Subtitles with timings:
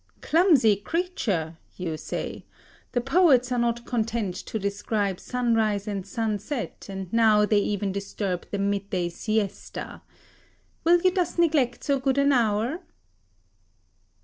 [0.19, 2.43] "Clumsy creature!" you say.
[2.93, 8.47] "The poets are not content to describe sunrise and sunset, and now they even disturb
[8.49, 10.01] the midday siesta.
[10.83, 12.79] Will you thus neglect so good an hour?"